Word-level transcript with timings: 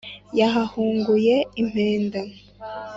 yahahunguye 0.39 1.35
impenda, 1.61 2.19